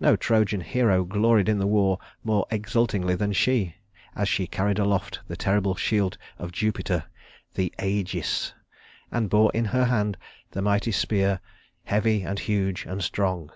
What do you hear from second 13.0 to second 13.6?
strong."